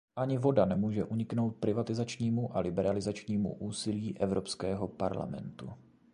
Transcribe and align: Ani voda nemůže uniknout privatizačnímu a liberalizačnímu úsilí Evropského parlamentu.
Ani 0.15 0.37
voda 0.37 0.65
nemůže 0.65 1.03
uniknout 1.05 1.55
privatizačnímu 1.55 2.57
a 2.57 2.59
liberalizačnímu 2.59 3.53
úsilí 3.55 4.17
Evropského 4.19 4.87
parlamentu. 4.87 5.69